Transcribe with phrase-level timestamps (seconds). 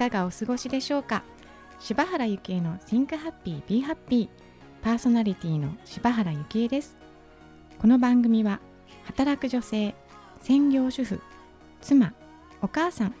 [0.00, 1.22] かがお過ごしでしょうか？
[1.78, 4.30] 柴原幸恵の Think Happy Be Happy
[4.80, 6.96] パーソナリティの柴原幸恵です。
[7.78, 8.60] この番組は
[9.04, 9.94] 働く女性
[10.40, 11.20] 専業主婦
[11.82, 12.14] 妻
[12.62, 13.14] お母さん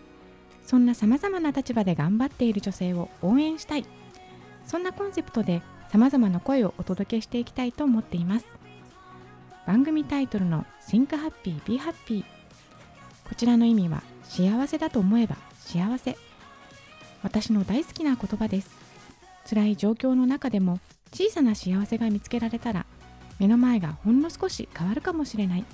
[0.64, 3.84] そんな様々な立場で頑張っている女性を応援したい。
[4.66, 5.60] そんなコンセプトで
[5.92, 8.46] 様々な声をお届けしていきたいと思っています。
[9.66, 12.24] 番組タイトルの Think Happy Be Happy
[13.28, 16.16] こちらの意味は幸せだと思えば幸せ。
[17.22, 18.70] 私の大好きな言葉です。
[19.48, 20.80] 辛い状況の中でも
[21.12, 22.86] 小さな幸せが見つけられたら
[23.38, 25.64] 目の前がほんの少し変わるかもしれない。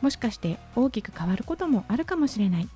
[0.00, 2.68] もしかして大きく変わることもあるかもしれない。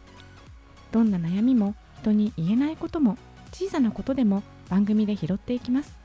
[0.93, 3.19] どんな悩みも人に言えないことも
[3.53, 5.99] 小さなことでも番組で拾っていきます。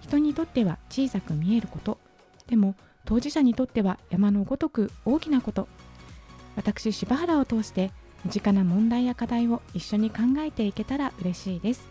[0.00, 1.98] 人にとっては小さく見えること。
[2.46, 5.68] でも当事者にとっては山のごとく大きなこと。
[6.56, 7.92] 私柴原を通して
[8.24, 11.86] 身近な問題や課題を一緒に考えていけたら嬉しいです。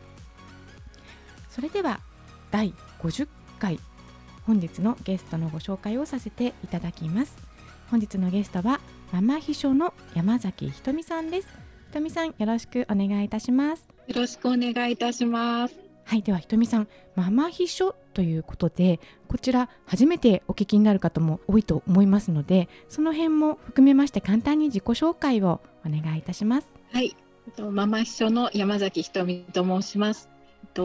[1.49, 1.99] それでは
[2.51, 3.27] 第50
[3.59, 3.79] 回
[4.45, 7.35] 本日のゲストのご紹介をさせていただきます。
[7.89, 8.79] 本日のゲストは
[9.11, 11.47] ママ秘書の山崎ひとみさんです。
[11.87, 13.87] ひとみさんよろしくお願いいたします。
[14.07, 15.86] よろしくお願いいたします。
[16.07, 26.71] はいではひとみさんママ秘書ということでこちら初めてお聞きになる方も多いと思いますのでその辺も含めまして簡単に自己紹介をお願いいたします。
[26.93, 27.13] はい
[27.59, 30.29] ママ秘書の山崎ひとみと申します。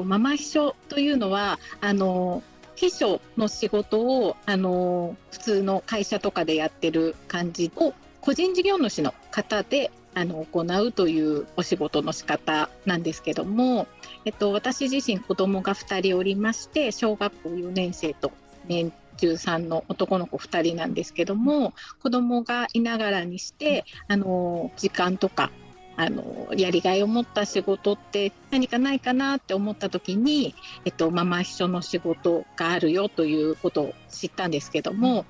[0.04, 2.42] ママ秘書というのはあの
[2.74, 13.86] 秘書の仕事をあの普通の会社とかでやってる感じを個人事業主の方であの行うというお仕事の仕方なんですけども、
[14.24, 18.32] えっと、私自身子供が2人おりまして小学校4年生と
[18.66, 25.50] 年中3の男の子2人なんですけども子供がいながらにしてあの時間とか
[25.96, 35.26] あのやりがいを持った仕事って何かないかなって思った時に、えっと、ママ秘書の仕事があるよということを知ったんですけども、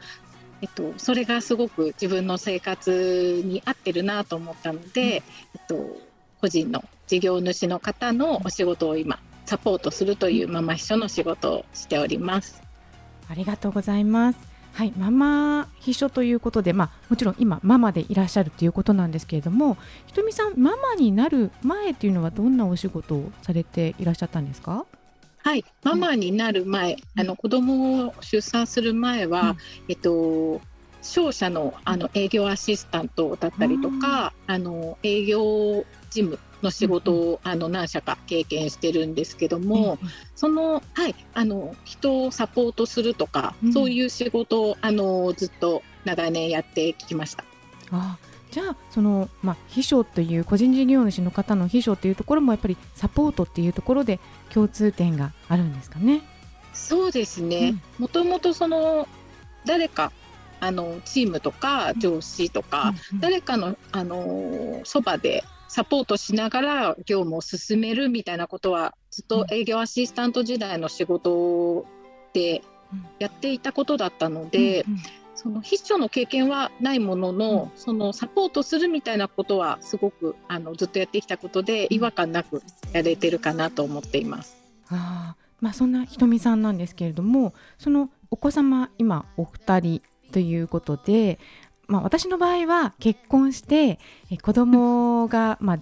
[0.60, 5.22] えっと、それがすごく自分の生活に合ってるなと思ったので、えっ
[5.66, 5.96] と、
[6.40, 12.62] 個人の事業主の方のお仕事を今サポートするというママ秘書の仕事をしております。
[13.28, 14.38] ありがとうございます。
[14.72, 24.86] はい、ママ秘書ということで、まあ、もちろん今ママでいらっしゃるということなんですけれどもひとみさんママになる前っていうのはどんなお仕事をされていらっしゃったんですか？
[25.36, 29.56] はい、ママになる前、うん、あの子供を出産する前は、うん、
[29.90, 30.62] えっと
[31.02, 39.98] 商社のあの営業アシスタントだったりとか、あの営業事務の仕事を、あの何社か経験してるんですけども、
[40.34, 47.44] そのはいあの人をサポートするとか、そういう仕事をあのずっと長年やってきました。
[47.90, 48.16] あ
[48.50, 54.20] じゃあその、まあ、秘書という個人事業主の方の秘書というところもやっぱりサポートっていうところで
[54.50, 56.20] 共通点があるんですかね？
[56.74, 59.08] そうですね、もともとその
[59.64, 60.12] 誰か
[60.60, 71.86] あのチームとか上司とか、うん、誰かのあのそばでサポートしながら業務を進めるみたいなことはずっと営業アシスタント時代の仕事
[72.34, 72.60] で
[73.18, 74.98] やっていたことだったので、うんうん。
[75.34, 82.62] その秘書の経験はないものの、うん、そのサポートするみたいなことはすごくあのずっとやってきたことで違和感なく
[82.92, 84.54] やれてるかなと思っています。
[84.90, 90.02] あまあ、そんなひとみさんなんですけれどもそのお子様今お二人
[90.32, 91.38] ということで、
[91.92, 93.98] まあ、私の場合は結婚して
[94.30, 95.78] え子供が、まあ、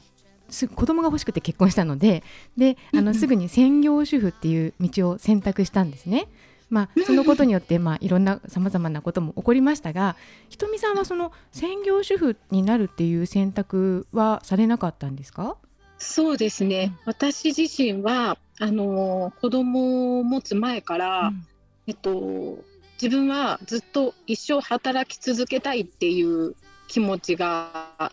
[0.48, 2.25] す子供が欲しくて結婚したので
[2.56, 6.26] であのすぐに専業主婦っていう道を選択したんですね。
[6.69, 10.14] まあ、そのことによって、まあ、いろんなさまざまなことも起こりましたが
[10.49, 15.56] ひとみさんはその専業主婦になるっていう選択はされなかったんですか？
[15.99, 21.44] そうですね、私自身はあの子供を持つ前から、うん、
[21.88, 22.58] えっと、
[23.00, 26.55] 自分はずっと一生働き続けたいっていう
[26.87, 28.12] 気持ちがあ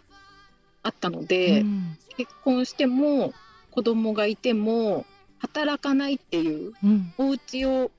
[0.88, 3.34] ったので、うん、結婚しても
[3.72, 5.06] 子供がいても
[5.40, 7.92] 働かないっていう、うん、お家を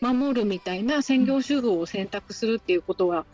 [0.00, 3.26] 守るみたいな専業主婦を選択するっていうことは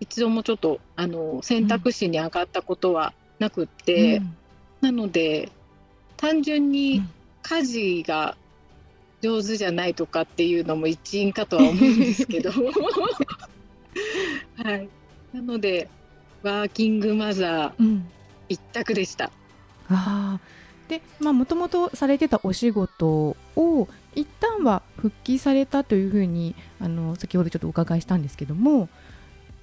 [0.00, 4.36] 一度もちょっとあの選択肢に上がったことはなくって、うん、
[4.80, 5.50] なので
[6.16, 7.02] 単純に
[7.42, 8.36] 家事が
[9.20, 12.50] 上手じゃないとかっていうのも一因かとは思うんですけど。
[14.62, 14.88] はい。
[15.32, 15.88] なので
[16.42, 18.00] ワーキングマザー
[18.48, 19.30] 一択でした。
[19.90, 20.40] うん、あ
[20.88, 28.88] でまあもともとされてたお仕事を一旦は復帰されたというふうにあの先ほどちょっとお伺いしたんですけども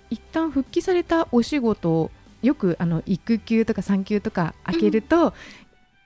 [0.09, 2.11] 一旦復帰されたお仕事
[2.43, 5.33] よくあの育休とか産休とか開けると、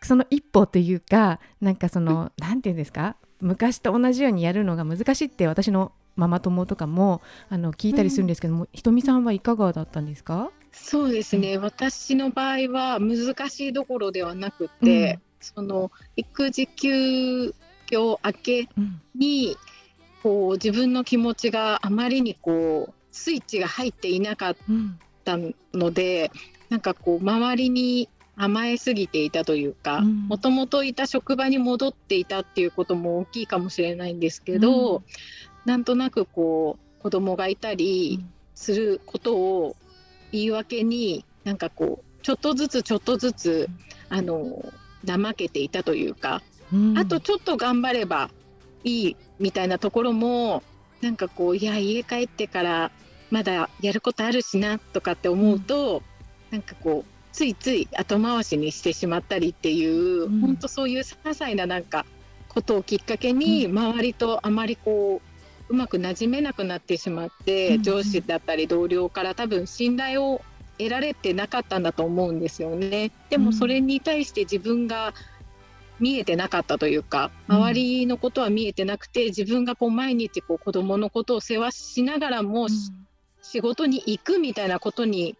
[0.02, 3.18] その一歩というかなんかその何て言うんですか？
[3.42, 10.52] 昔と同じようにやるのが難しいって私のママ友とかもあの聞いたりするんですけども、うん、ひとみさんはいかがだったんですか？
[10.72, 17.54] そうですね、うん、私の場合は難しいどころではなくて、うん、その育児休
[17.88, 18.70] 業明け
[19.16, 19.58] に、
[20.22, 24.56] こう自分の気持ちがあまりにこうスイッチが入っていなかっ
[25.24, 25.38] た
[25.74, 26.32] ので、
[26.70, 28.10] なんかこう周りに
[28.42, 35.04] 甘えすぎていたというかもともといた職場に戻っていたっていうことも大きいかもしれないんですけど、うん、
[35.66, 38.24] なんとなくこう子供がいたり
[38.56, 39.76] することを
[40.32, 43.70] 言い訳になんかこうちょっとずつちょっとずつ
[44.08, 44.64] あの
[45.06, 46.42] 怠けていたというか、
[46.72, 48.30] うん、あとちょっと頑張れば
[48.86, 50.64] いいみたいなところも
[51.02, 52.92] なんかこういや家帰ってから
[53.32, 56.04] まだやることあるしなとかって思うと、
[56.52, 62.06] うん、なんかこうついつい後回しにしてしまったりっていう、うん、本当そういう些細ななんか
[62.48, 65.22] ことをきっかけに、周りとあまりこ
[65.70, 70.42] ううまく馴染めなくなってしまって、うん、上司だったり同僚から多分信頼を
[70.80, 73.12] 得られてなかったんだと思うんですよね。
[73.30, 75.14] でもそれに対して自分が
[76.00, 82.68] 見えてなかったというか周りのことは見えてなくて自分がこう毎日こう子どものことを世話しながらも、
[83.42, 85.36] 仕事に行くみたいなことに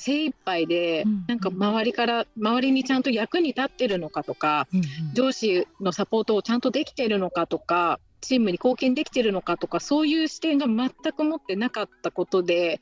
[0.00, 4.66] 精一杯で、なんか周りから周りにちゃんと役に立ってるのかとか、
[5.12, 12.80] 上司のサポートをちゃんとできてるのかとかチームに貢献できてるのかとかそういう視点が全く持ってなかったことで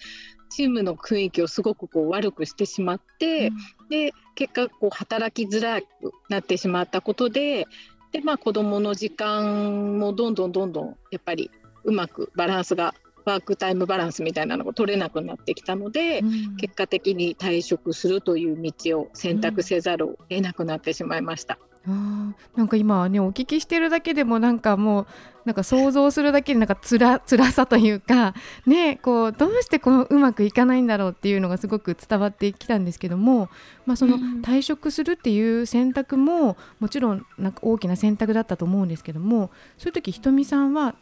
[0.51, 3.51] チームの雰囲気をすごくこう悪くしてしまって、う
[3.87, 5.87] ん、で結果こう働きづらく
[6.29, 7.67] なってしまったことで
[8.13, 11.51] で、まあ、子どもの時間もどんどんどんどんやっぱり
[11.85, 12.95] うまくバランスが
[13.29, 21.59] ワークタイムバランスみたいなのが取れなくなってきたので、うん、結果的に退職するという道を選択せざるを得なくなってしまいました。
[21.87, 25.07] うん、あなんか今ねお聞きしてるだけでもなんかもう
[25.45, 28.35] なんか想像するだけでなんかつら 辛さというか
[28.67, 33.49] ねこうどうしてこううまくいかないんだろうっていうのがすごく伝わってきたんですけども、
[33.87, 40.95] まあ、その退職するっていう選択ももちろんなんか大きな選択だったと思うんですけどもそういう時ひとみさんは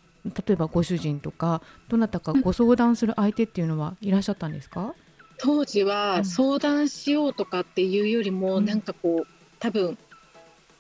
[0.47, 4.95] 例えばご主人とかどなたかご相談する相手っていうのはいらっしゃったんですか、
[5.39, 9.27] 当時は相談しようとかっていうよりも、うん、なんかこう
[9.59, 9.99] 多分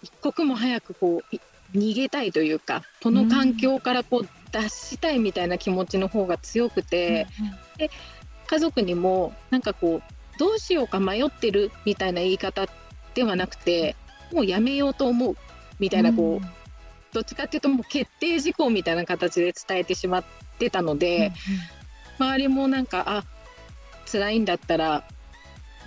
[0.02, 7.90] 一刻も早くこう逃げたいというかこの環境からこう脱したいみたいな気持ちの方が強くて、うん、で
[8.46, 12.66] 家族にもなんかこうどうしようか迷ってるみたいな言い方
[13.14, 13.96] ではなくて
[14.32, 15.36] もうやめようと思う
[15.78, 16.50] みたいなこう、うん
[17.16, 20.24] どっちかっていうともう決定事項みたいな形で伝えてしまっ
[20.58, 23.24] てたので、うんうん、周りもなんかあ
[24.12, 25.02] 辛いんだったら、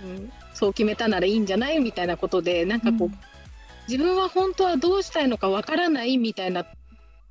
[0.02, 3.18] うん、そう決めたならいいんじゃないみたいなことでなんかこう、うん、
[3.86, 6.66] 自分は本当はどうしたいのかわからないみたいな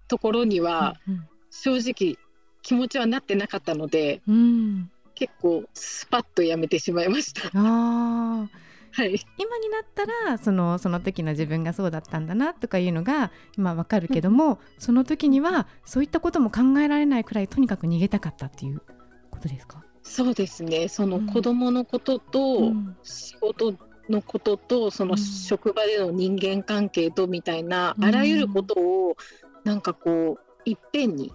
[0.07, 2.17] ところには、うんうん、正直
[2.61, 7.51] 気持ちはなってなかったので、うん、結構スパッとやめてしまいました。
[7.53, 8.47] あ
[8.91, 18.81] はい、今になったらそのその時の自分がそうだったんだなとかいうのが今わかるけども、うん、その時にはそういったことも考えられないくらいとにかく逃げたかったっていう
[19.29, 19.83] ことですか？
[20.03, 20.87] そうですね。
[20.87, 22.71] その子供のことと
[23.03, 23.75] 仕事
[24.09, 29.17] のこととその職場での人間関係とみたいな、あらゆることを
[29.63, 31.31] なんかこういっぺんに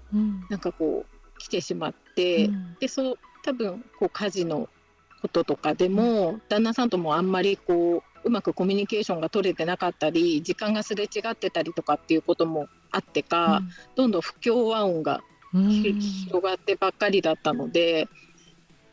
[0.51, 4.69] なんかこう来てしまって、でそう多分こう家事の
[5.25, 18.07] こととかでも旦那さんともあんまりこううまくコミュニケーションが取れてなかったり時間がすれ違ってたりとかっていうこともあってか、うん、どんどん不協和音が広がってばっかりだったので。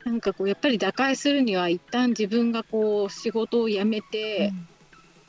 [0.04, 4.52] なんかこうやっぱり打開するには一旦自分がこう仕事を辞めて、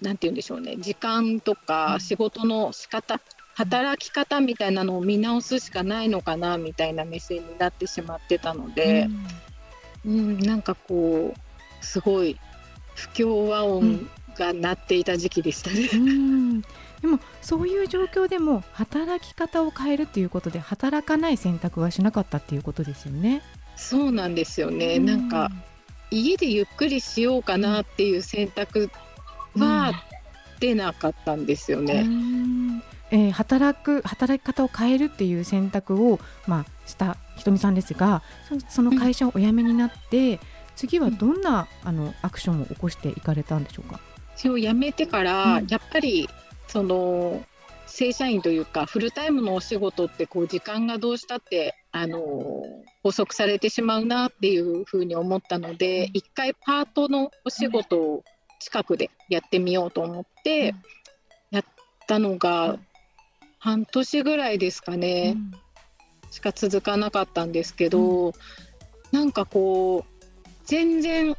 [0.01, 3.21] うん、なんて言うんでしょうね時間とか仕事の仕方、
[3.55, 9.27] 働き方みたいなのを見直すしかないのかなみたいな目線になってしまってたので、うん、
[10.05, 12.39] なんかこうすごい
[12.95, 15.89] 不協和音が鳴っていた時期でしたね。
[15.93, 16.63] うん
[17.03, 23.43] でもそういう状況でも働き方を変えるっていうことで働かない選択はしなかったっていうことですよね。
[23.77, 24.99] そうなんですよね。
[24.99, 25.51] んなんか
[26.13, 28.89] 家でゆっくりしようかなっていう選択
[29.57, 29.93] は
[30.61, 32.07] 出なかったんですよね。
[33.11, 38.23] えー、働く働き方を変えるっていう選択を、まあ、したひとみさんですが
[38.69, 40.39] その会社をお辞めになって、うん、
[40.77, 43.99] 次はどんなあのアクションを起こしていかれたんでしょうか？
[44.37, 46.29] それを辞めてから、うん、やっぱり
[46.69, 47.45] その
[47.89, 52.21] 正社員というかフルタイムのお仕事ってこう時間がどうしたってあの
[53.03, 58.25] 拘束されてしまうなっていうふうに思ったので一回パートのお仕事を
[58.61, 60.77] 近くでやってみようと思って
[61.51, 61.65] やっ
[62.07, 62.79] たのが
[63.59, 65.37] 半年ぐらいですかね、
[66.33, 68.33] しか続かなかったんですけど、うん、
[69.13, 71.37] なんかこう全然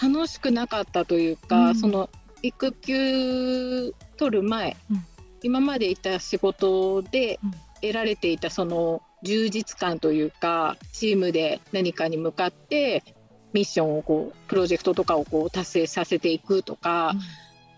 [0.00, 2.10] 楽しくなかったというか、うん、その
[2.42, 5.04] 育休取る前、うん、
[5.44, 7.38] 今までいた仕事で
[7.80, 13.04] 得られていたその充実感というかチームで何かに向かって
[13.52, 17.12] ミッションをこうプロジェクトとかをこう達成させていくとか、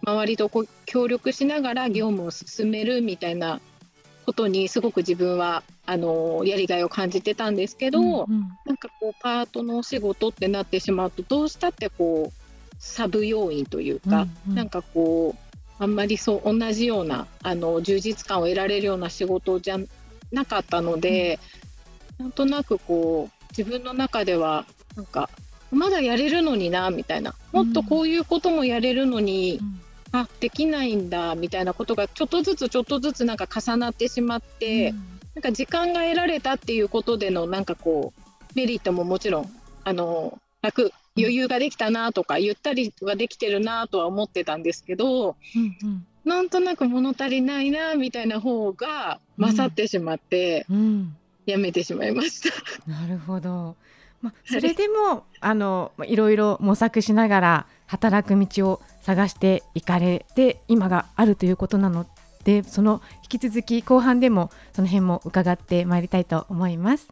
[0.07, 3.61] うん、周りとこう協力しながら業務を進めるみたいな
[4.25, 19.79] ことにすごく自分はあのやりがいを感じてたんですけど、うんうん、なんかこうパートのお仕事ってなってしまうとどうしたってこうサブ要員というか、うんうん、なんかこうあんまりそう同じようなあの充実感を得られるような仕事じゃ
[20.33, 21.39] なかったので、
[22.19, 24.65] うん、なんとなくこう自分の中では
[24.97, 25.29] なんか
[25.71, 29.61] まだやれるのになみたいなもっとこういうこともやれるのに、
[30.13, 39.51] うん、あできないんだみたいなことがちょっとずつちょっとずつなんか重なってしまって、うん、なんか時間が得られたっていうことでのなんかこうメリットももちろん
[39.85, 52.91] あの楽余裕ができたなとかゆったりはできてるなとは思ってたんですけど、うんうん、なんとなく物足りないなみたいな方が勝ってしまって、うん、やめてしまいました。
[52.91, 53.77] なるほど。
[54.23, 62.07] まあ、それでもあのいろいろ模索しながら働く道を探していかれて今があるということなの
[62.45, 67.09] でその引き続き後半でもその辺も伺ってまいりたいと思います。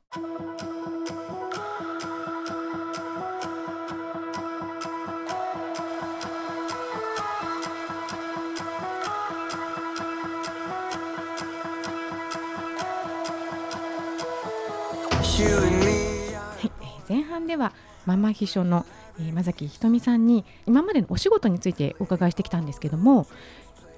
[17.08, 17.72] 前半では
[18.06, 18.86] ママ秘書の
[19.18, 23.26] 山崎ひとみさんに今までのお仕事についてお伺いしてきたんですけども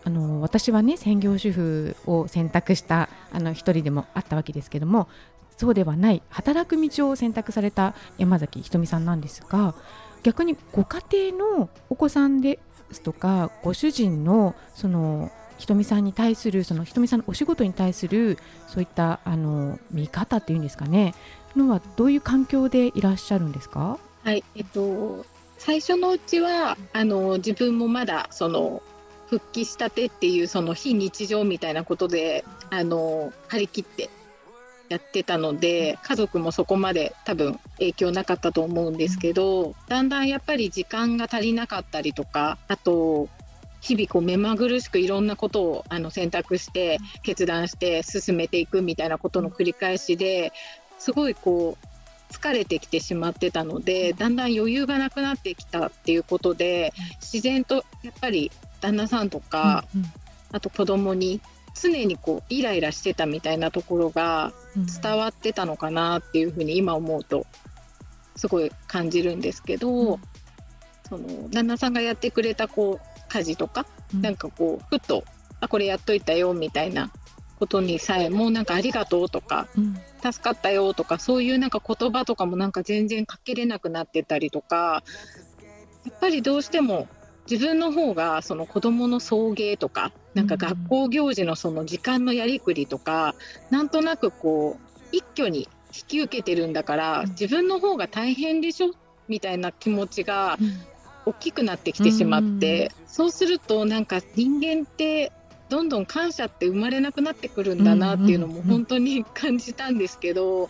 [0.04, 5.08] あの私はね専業主婦を選択したあの一人でもあったわけですけども
[5.56, 9.74] そうではない働く道を選択された山崎ひとみさんなんですが
[10.22, 11.00] 逆にご家
[11.32, 12.58] 庭のお子さんで
[12.92, 21.14] すとかご主人のそのひとみさんに対するそのひとみさんのお仕事に対するそういったあの見方っていうんですかね
[21.56, 23.98] のはどういう環境でいらっしゃるんですか？
[24.24, 25.24] はいえっと
[25.58, 28.82] 最初のうちはあの自分もまだその
[29.28, 34.10] 復帰したてっていうその非日常みたいなことであの張り切って
[34.88, 43.28] やってたので家族もそこまで多分影響なかったと思うんですけどだんだんやっぱり時間が足りなかったりとかあと
[43.80, 50.52] 日々こう目まぐるしくいろんなことをあの選択して決断して進めていくみたいなことの繰り返しで
[50.98, 58.50] すごいこう疲れてきてしまってたのでだんだん余裕がなくなってきたっていうことで自然とやっぱり
[58.84, 60.06] 旦那さんとか、うんうん、
[60.52, 61.40] あと子供に
[61.74, 64.52] 常にこうイライラしてたみたいなところが
[65.02, 67.46] 伝わってたのかなっていうふうに今思うと
[68.36, 70.20] すごい感じるんですけど、うん、
[71.08, 75.24] その旦那さんがやってくれたこう家事とか、うん、なんかこうふっと
[75.60, 77.10] あこれやっといたよみたいな
[77.58, 85.02] ことにさえもうなんかありがとうとか、うん、助かったよとかそういうなんか言葉とかもなんか全然かけれなくなってたりとか
[86.04, 87.08] やっぱりどうしても
[87.50, 93.34] 自分の方がその子どもの送迎とかなんか学校行事のその時間のやりくりとか、
[93.70, 98.90] うん、なんとなくこう一挙に引き受けてるんだから自分の方が大変でしょ？
[99.28, 100.58] みたいな気持ちが
[101.24, 105.32] 大きくなってきてしまって、うん、そうするとなんか人間って
[105.68, 110.68] どんどん感謝って生まれなくなってくるんだなっていうのも本当に感じたんですけど、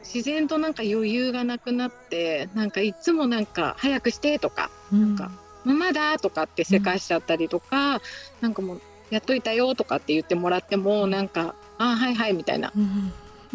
[0.00, 5.30] 自然となんか余裕がなくなってなんかいつもなんか早くしてとか、なんか
[5.64, 8.00] ママだとかってせかしちゃったりとか、
[8.40, 12.72] なんかもうやっといたよとかって言ってもらってもなんかあはいはいみたいな、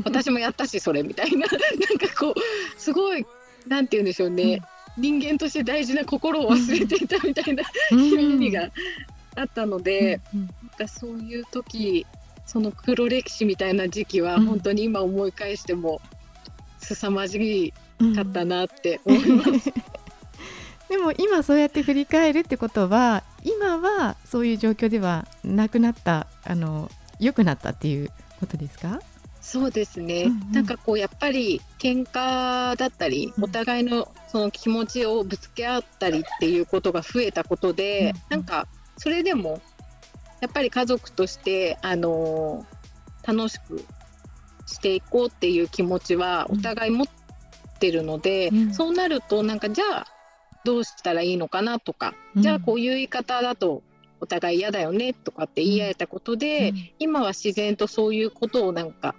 [0.04, 1.48] 私もやったしそれみたいな。
[1.48, 3.26] なんかこうすごい
[3.68, 4.62] なんて言うんでしょうね、
[4.98, 8.70] 人間として大事な心を忘れていたみたいな、 意味が
[9.36, 10.40] あったので、うん。
[10.42, 12.06] うん、なんかそういう時
[12.46, 16.02] その黒歴史みたいな時期は本当に今思い返しても
[16.80, 17.74] 凄まじ
[18.16, 19.72] かったなって思います。
[20.90, 28.10] うん、でも今そうやって振り返るってことは今はそういう状況ではなくなったあの良くなったっていう
[28.40, 29.00] ことですか？
[29.42, 39.62] そうですね、うんうん、なんかこうやっぱり喧嘩だったり、お互いのその気持ちをぶつけ合ったりっていうことが増えたことで、うんうん、なんかそれでも
[40.40, 42.66] やっぱり家族としてあの
[43.28, 43.84] 楽しく
[44.66, 47.08] していこうっていう気持ちはお互い持っ
[47.80, 50.08] てるので、うん、そうなるとなんかじゃあ
[50.66, 52.42] どうしたらいいのかなとか、うん。
[52.42, 53.84] じゃあこういう言い方だと
[54.20, 56.90] お互い嫌だよねとかって言い合えたことで、うん。
[57.00, 59.16] 今は自然とそういうことをなんか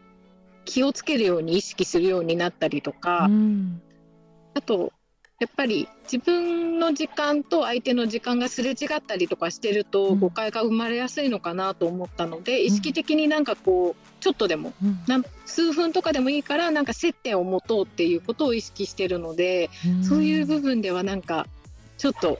[0.65, 3.83] 気をつけるように意識するようになったりとか、うん。
[4.55, 4.93] あと
[5.45, 10.19] やっぱり自分の時間と相手の時間がすれ違ったりとかしてるうとん。
[10.19, 14.73] 誤解が生まれやすいのかなと思ったので、意識的になんかこうちょっとでも
[15.45, 20.03] 数分とかでもいいからなんか接点を持とうっていうことを意識してるので、うん。
[20.03, 21.47] そういう部分ではなんか
[21.99, 22.39] ちょっと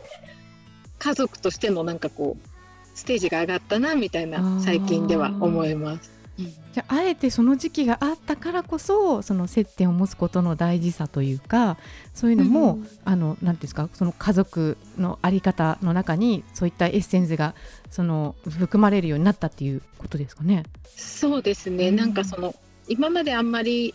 [0.99, 2.49] 家族としてのなんかこう
[2.95, 6.24] ステージが上がったなみたいな最近では思います。
[6.37, 11.77] じゃああえてその時期があったからこそその接点を持つことの大事さというか
[12.13, 17.55] そういうのも、うんあのなんていうんですかその家族のあり方の中にそういったエッセンスが
[17.91, 20.65] その含まれるようになったっていうことですかね。
[20.97, 21.97] そうですね、うん。
[21.97, 22.55] なんかその
[22.89, 23.95] 今まであんまり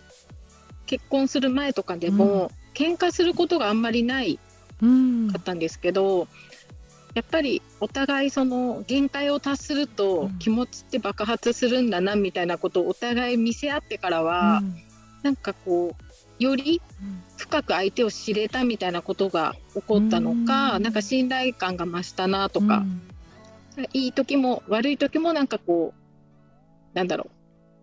[0.85, 4.39] 結婚する前とかでも、喧嘩することがあんまりない
[4.81, 5.31] うん。
[5.31, 6.27] かったんですけど、
[7.15, 10.39] やっぱりお互いその限界を達するうとん。
[10.39, 14.75] 気持ちって爆発するんだなみたいなことをお互い見せ合ってからは、うん。
[15.23, 15.95] なんかこ
[16.39, 16.81] うより
[17.37, 20.83] 深く相手を知れたみたいなことが起こったのか、うん。
[20.83, 22.85] なんか信頼感が増したなとか、
[23.77, 23.87] うん。
[23.93, 25.99] いい時も悪い時もなんかこう
[26.93, 27.31] なんだろう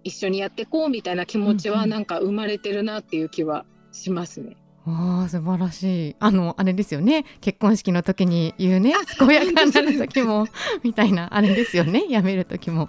[0.04, 4.56] 一緒にやっていこうみたいな気持ちはなんか生まれてるなっていう気はしますね。
[4.86, 10.46] ああ素晴らしいあのあれですよね結婚式の時に言うねあ健やかになる時も
[10.84, 12.88] みたいなあれですよね辞める時も。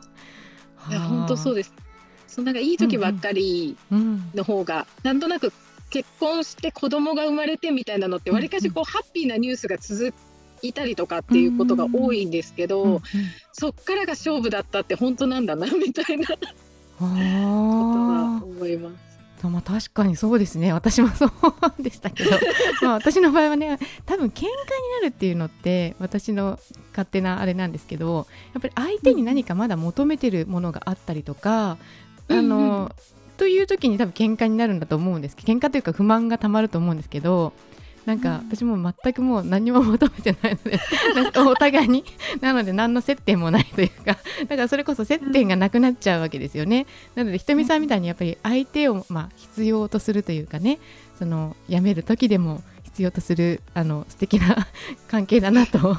[0.89, 1.73] いや本当そうでです。
[2.27, 3.95] そうなんかいい時ばっかりす。
[3.95, 5.51] うんの方が、なんとなく
[5.89, 10.13] 結婚して子供が生まれてみたいなのってわりかしこうハッピーなニュースが続
[10.61, 13.01] いたりとかっていうことが多いんですけど、うんうん
[13.53, 16.37] そっからが勝負だったって本当なんだなみたいなこ
[16.99, 19.06] とはあ思います。
[19.43, 20.73] あ、まあ確かにそうですね。
[20.73, 21.31] 私もそう
[21.81, 22.31] でしたけど、
[22.81, 24.47] まあ私の場合はね、多分喧嘩に
[25.01, 26.59] なるっていうのって私の
[26.91, 31.77] 勝手なあれなんですけど、やっぱり相手に何かまだ求めてるものがあったりとか、
[32.29, 32.91] うんあの
[33.37, 37.53] という時に多分喧嘩になるんだと思うんですけど、喧嘩というか不満がたまると思うんですけど。
[38.07, 40.79] なんか私も全くもう何も求めてないので
[41.41, 42.05] お互いに
[42.39, 46.85] なので何の接点もないというかだからそれこそ接点がなくなっちゃうわけですよね。
[47.15, 50.79] なのでひとみさんみたいにやっぱり相手をまあ必要とするというかね
[51.19, 54.67] その辞める時でも必要とするあの素敵な
[55.09, 55.97] 関係だなと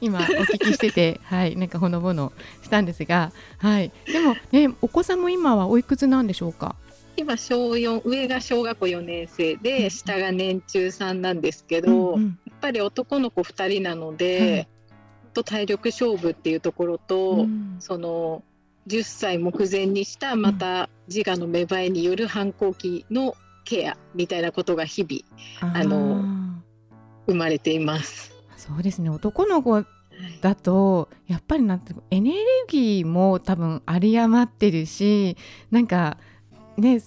[0.00, 6.74] 今お聞きしててはいなんかほのぼのしたんですがはいでもねお子さんも今はおいくつなんでしょうか？
[7.20, 9.62] 今小4上が小学校4年生うん。
[9.62, 12.38] で下が年中3なんですけど、うんうん。
[12.46, 14.16] やっぱり男の子2人なのはい。
[14.16, 14.68] で、
[15.34, 17.76] と体力勝負っていうところと、うん。
[17.78, 18.42] その
[18.86, 26.24] 10歳目前にしたまた自我の芽生えによる反抗期のケアみたいなことが日々あの
[27.26, 28.32] 生まれています。
[28.56, 29.10] そうですね。
[29.10, 29.84] 男の子
[30.40, 32.36] だとやっぱりなんてエネル
[32.68, 35.36] ギーも多分有り余ってるし
[35.70, 36.18] なんか
[36.80, 37.00] ね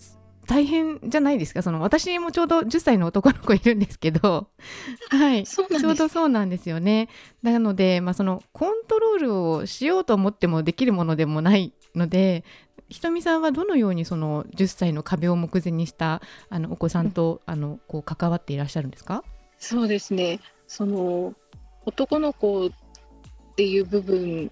[0.46, 1.62] 大変じゃないですか？
[1.62, 4.48] その私もちょうど10歳の男の子いるんですけど。
[5.10, 5.46] はい。
[5.46, 5.82] そうなんです。
[5.82, 7.08] ちょうどそうなんですよね。
[7.42, 12.44] なので、まあ、そのコントロールをしようと思ってもできるものでもないので
[12.90, 19.24] ひとみさんはどのようにその10歳の壁を目前にしたあのお子さんとあのこう関わっていらっしゃるんですか？
[19.60, 20.42] そうですね。
[20.68, 21.34] その
[21.86, 22.72] 男の子っ
[23.56, 24.52] ていう部分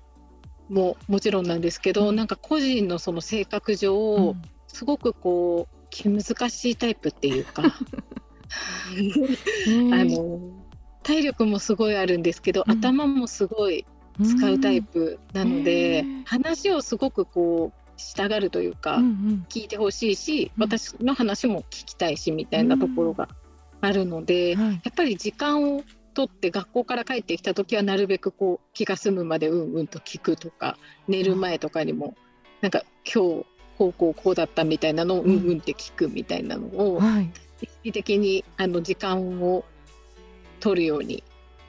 [0.70, 2.16] ももちろんなんですけど、うん。
[2.16, 4.36] なんか個人のその性格上、
[4.74, 7.64] すごくこう気難しいタイプっていうか
[9.68, 10.40] うんあの
[11.04, 12.74] 体力もすごいあるんですけど、うん。
[12.74, 13.86] 頭もすごい
[14.24, 19.46] 使うタイプなので、話をすごくこうしたがるというか、うんうん。
[19.50, 20.64] 聞いてほしいし、うん。
[20.64, 23.30] 私の話も聞きたいしみたいなところが
[23.82, 24.74] あるので、はい。
[24.74, 32.16] やっぱり時間を取って学校から帰ってきた時はなるべくこう気が済むまでうんうんと聞くとか寝る前とかにも
[32.60, 33.46] なんか今日
[33.82, 37.32] こうこうこうだったみたいなのをうんうんって聞くみたいなのをはい。
[37.64, 39.64] 意識的にあの時間を
[40.60, 41.24] 取るように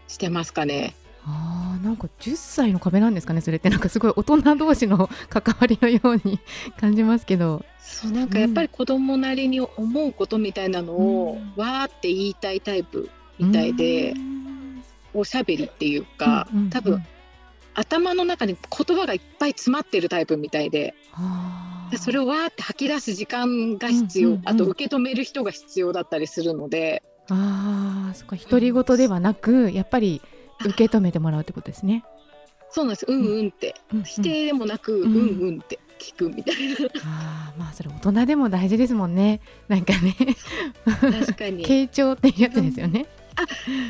[0.09, 0.95] してますかね。
[1.25, 3.71] あーなんか10歳の壁なんですかねそれって。
[3.71, 6.39] なんかすごい大人同士の関わりのように
[6.79, 7.65] 感じますけど。
[7.79, 11.63] そうなんかやっぱり子供なりに思うことみたいなのを、うん。
[11.63, 14.83] わーって言いたいタイプみたいで、うん。
[15.15, 16.71] おしゃべりっていうか、うんうんうん。
[16.71, 17.03] 多分
[17.75, 20.95] 頭の中に言葉がいっぱい詰まってるタイプみたいで。
[21.15, 24.49] あーでそれをわーって吐き出す時間が必要、うんうんうん。
[24.49, 27.03] あと受け止める人が必要だったりするので。
[27.29, 28.37] あーそっか。
[28.37, 30.23] 独り言ではなくやっぱり
[30.65, 32.03] 受け止めてもらうってことですね。
[32.71, 33.07] そうなんです。
[33.07, 33.21] うん。
[33.21, 34.05] うんって、うんうん。
[34.05, 35.13] 否定でもなく、んうん、
[35.49, 36.55] うんって聞くみたい
[37.05, 39.41] あーまあそれ大人でも大事ですもんね。
[39.69, 40.17] なんかね。
[40.87, 41.65] な確かに。
[41.69, 43.07] 傾聴っていうやつですよね。
[43.19, 43.22] あ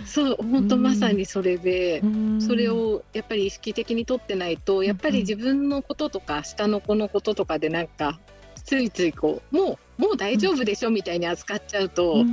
[0.04, 2.02] そう本当まさにそれで、
[2.40, 8.18] それをやっぱり意識的にとってないとやっぱり自分のこととか下の子のこととかでなんか
[8.64, 12.24] ついついこうもうもう大丈夫でしょみたいに扱っちゃうと、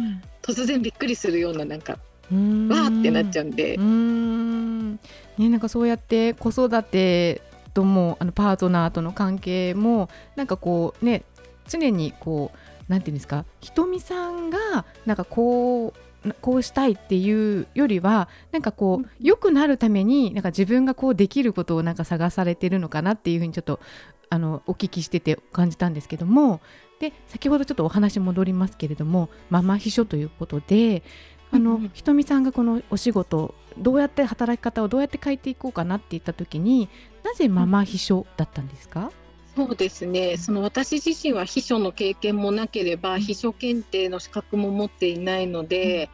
[0.42, 3.76] 突然びっくりするようななんかわーってなっちゃうんで。
[3.76, 4.92] うん。
[4.94, 5.00] ね、
[5.50, 7.42] なんかそうやって子育て
[7.74, 11.24] ともあのパートナーとの関係もなんかこうね
[11.68, 16.09] 常にこうなんていうんですかひとみさんがなんかこう
[16.42, 23.80] こうしたいっていうよりはなんかこう良くなるためになんか自分がこうできることをなんか探されてるのかなっていうふうにちょっと
[24.30, 26.62] あのお聞きしてて感じたんですけども
[27.00, 31.04] で先ほどちょっとお話戻りますけれどもママ秘書ということで
[31.52, 36.90] あの、うん、ひとみさんがこのお仕事どうやって働き方をどうやって変えていこうかなって言った時に
[37.24, 39.12] なぜママ秘書だったんですか、
[39.60, 40.38] そうですね。
[40.38, 46.10] その私自身は秘書の経験もなければ、秘書検定の資格も持っていないので、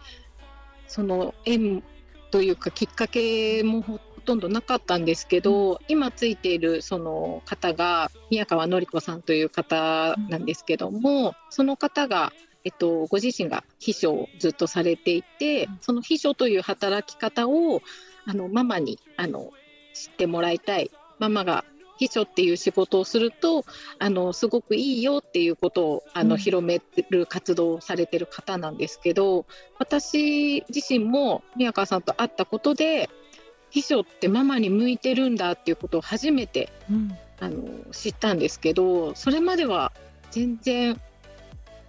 [0.88, 1.84] その縁
[2.32, 17.84] というかきっかけもほとんどなかったんですけど、今ついているその方が宮川典子さんという方なんですけども、その方がえっと、ご自身が秘書をずっとされていて、その秘書という働き方を
[18.26, 19.52] あのママにあの
[19.94, 20.90] 知ってもらいたい。
[21.20, 21.64] ママが
[21.98, 23.66] 秘書っていう仕事をすると
[24.00, 29.46] あのすごくいいよっていうことをあの、広める活動をされてる方なんですけど
[29.80, 33.10] 私自身も宮川さんと会ったことで
[33.70, 39.92] 秘書ってママに向いてるんだっていうことを初めて、うん、あの知ったんですけどそれまでは
[40.32, 41.00] 全然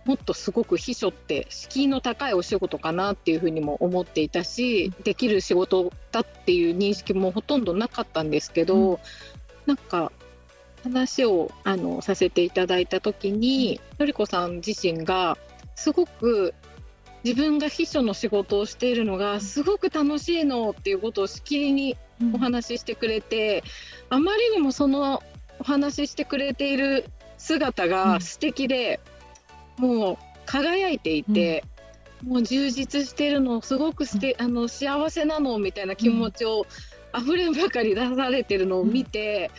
[0.06, 8.98] もっとすごく秘書って敷居の高いお仕事かなっていうふうにも思っていたしできる仕事だっていう認識もほとんどなかったんですけど、うん、
[9.66, 10.12] なんか
[10.82, 15.36] 話をあのさせていただいた時にのりこさん自身が
[15.74, 16.54] すごく
[17.24, 21.96] 自分が秘書の仕事をしているのがすごく楽しいのっていうことをしきりに
[22.32, 23.64] お話ししてくれて、
[24.10, 25.22] うん、あまりにもその
[25.58, 29.00] お話ししてくれている姿が素敵で、
[29.76, 31.64] もう輝いていて、
[32.24, 36.64] うん、もう充実してるのすごくして、あの幸せなのみたいな気持ちを
[37.18, 39.50] 溢れんばかり出されてるのを見て、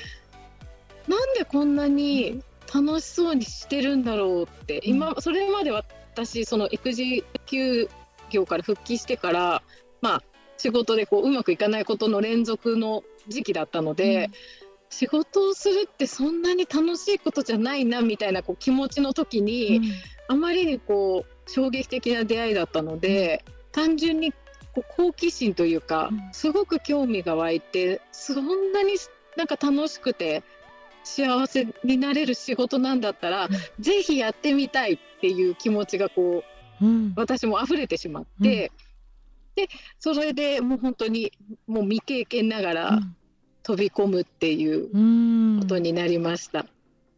[1.08, 2.41] うん、なんでこんなに
[2.74, 7.89] 楽しそうにしてるんだろうって今それまで私その育児休
[8.30, 9.62] 業から復帰してから
[10.02, 10.24] まあ
[10.58, 14.32] 仕事でこううまくいかないことの連続の時期だったので、うん、
[14.89, 19.84] 仕事をするってそんなに楽しいことじゃないなみたいなこう気持ちの時に、うん、
[20.30, 24.34] あまりにこう衝撃的な出会いだったので、うん、単純に
[24.83, 28.93] 好奇心というか、すごく興味が湧いてそんなに
[29.35, 30.43] なんか楽しくて
[31.03, 36.43] 幸せになれる仕事なんだったら、うん、ぜひやってみたいっていう気持ちがこ
[36.81, 38.71] う、うん、私も溢れてしまって、
[39.55, 41.31] うん、でそれでもう本当に
[41.65, 42.99] もう未経験ながら
[43.63, 46.65] 飛び込むっていうことになりました。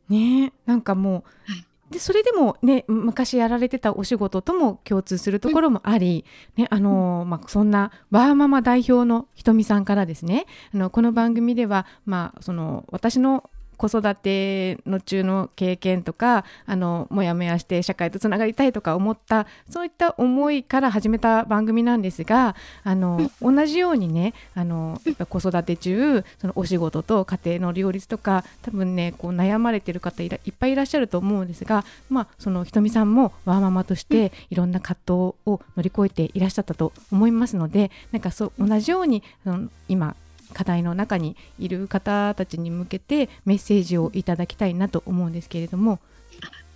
[0.07, 0.53] ね。
[0.65, 6.25] なんかもう、はいでそれでもね昔やられてたお仕事とも共通するところもあり、
[6.55, 35.11] ねあのまあ、そんなワーママ代表のひとみさんからですねあのこの番組では、まあ、その私の子育ての中の経験とかあのもやもやして社会とつながりたいとか思ったそういった思いから始めた番組なんですがあの同じようにねあのやっぱ子育て中そのお仕事と家庭の両立とか多分ねこう悩まれてる方いっぱいいらっしゃると思うんですが、まあ、そのひとみさんもワーママとしていろんな葛藤
[35.45, 40.17] を乗り越えていらっしゃったと思いますのでなんかそう同じようにあの今
[40.53, 45.99] 課題の中にいる方たちに向けてメッセージをいただきたいなと思うんですけれども。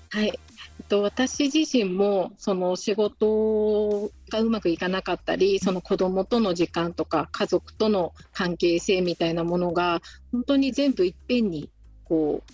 [0.09, 0.39] はい、
[0.88, 11.69] と私自身もその仕事がうまくいかなかったりその子どもとの時間とか家族との関係性みたいなものが本当に全部いっぺんに
[12.03, 12.53] こう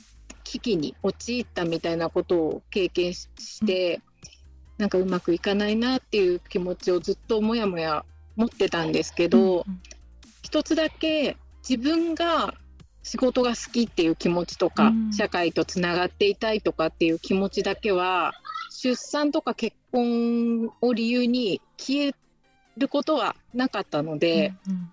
[0.50, 3.30] 危機に陥ったみたいなことを経験し
[3.66, 4.02] て、
[4.80, 8.04] なんかうまくいかないなっていう気持ちをずっともやもや
[8.36, 9.66] 持ってたんですけど、
[10.42, 12.54] 一つだけ自分が
[13.04, 18.34] 仕事が好きっていう気持ちとか、うん、社会とつながっていたいとかっていう気持ちだけは
[18.70, 22.16] 出産とか結婚を理由に消え
[22.78, 24.92] ることはなかったので、うんうん、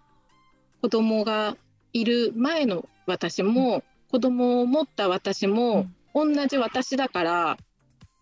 [0.82, 1.56] 子供が
[1.92, 7.58] いる前の私も、子供を持った私も、同じ私だから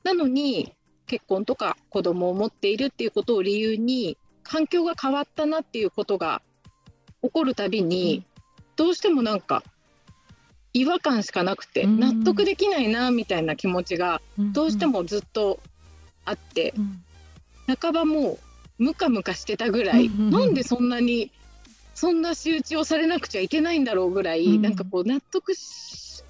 [0.02, 0.74] なのに
[1.06, 6.42] 結婚とか子供を持っているっていうことを理由に環境が変わったなっていうことが
[7.24, 8.22] 起こるたびに、
[8.76, 9.62] どうしてもなんか
[10.72, 15.60] 違和感しかなくて、納得できないなみたいな気持ちがどうしてもずっと
[16.24, 16.74] あって、
[17.80, 18.38] 半ばも
[18.78, 21.30] うムカムカしてたぐらい、なんでそんなに
[21.94, 26.22] そんな仕打ちをされなくちゃいけないんだろうぐらい、うん、なんかこう納得し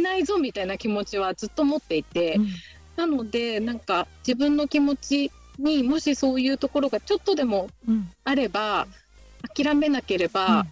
[0.00, 2.48] ないぞみたいな気持ちはずっと持っていて、うん、
[2.96, 7.68] なのでなんか自分の気持ちにもしそういうところがちょっとでも
[8.24, 8.92] あれば、うん、
[9.42, 10.66] 諦めなければ、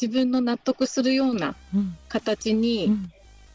[0.00, 1.54] 自分の納得するような
[2.08, 2.96] 形に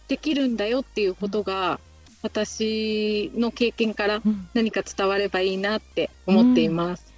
[0.07, 1.79] できるんだよっていうことが、
[2.21, 4.21] 私の経験から
[4.53, 7.13] 何か伝わればいいなって思っています。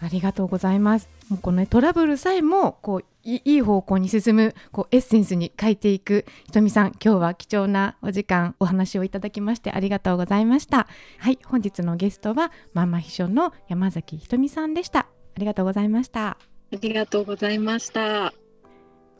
[0.00, 1.08] ありがとうございます。
[1.28, 10.86] もうこの、ね、トラブルさえもこういい方向に進むこうエッセンスに変えていくひとみさん今日は貴重なお時間お話をいただきましてありがとうございました。
[11.18, 15.08] はい本日のゲストはママ秘書の山崎ひとみさんでした。
[15.36, 16.38] ありがとうございました
[16.72, 18.26] ありがとうございました。
[18.26, 18.32] あ